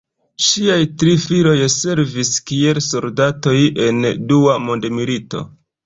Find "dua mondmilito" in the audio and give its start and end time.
4.35-5.49